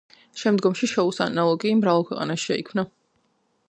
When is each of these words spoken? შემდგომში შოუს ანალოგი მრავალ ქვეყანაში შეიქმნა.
შემდგომში 0.43 0.89
შოუს 0.93 1.21
ანალოგი 1.27 1.77
მრავალ 1.83 2.09
ქვეყანაში 2.11 2.51
შეიქმნა. 2.53 2.89